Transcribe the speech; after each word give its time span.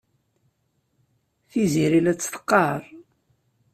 Tiziri 1.49 1.99
la 2.01 2.13
tt-teqqar. 2.15 2.81